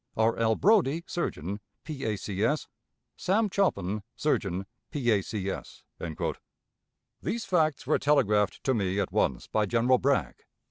[0.17, 0.35] "R.
[0.35, 0.55] L.
[0.55, 2.05] Brodie, Surgeon, P.
[2.05, 2.15] A.
[2.17, 2.43] C.
[2.43, 2.67] S.
[3.15, 5.11] "Sam Choppin, Surgeon, P.
[5.11, 5.21] A.
[5.21, 5.47] C.
[5.47, 5.83] S."
[7.21, 10.33] These facts were telegraphed to me at once by General Bragg.